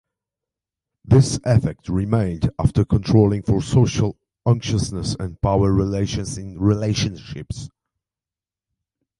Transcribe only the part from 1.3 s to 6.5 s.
effect remained after controlling for social anxiousness and power relations